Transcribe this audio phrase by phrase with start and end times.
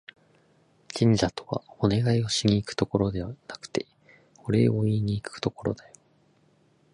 [0.91, 3.85] 神社とは、お願いをしに行くところではなくて、
[4.43, 5.93] お礼を言いにいくところだよ